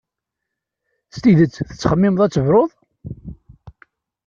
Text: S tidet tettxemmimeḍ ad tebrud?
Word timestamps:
S 1.13 1.15
tidet 1.21 1.51
tettxemmimeḍ 1.57 2.21
ad 2.25 2.31
tebrud? 2.31 2.71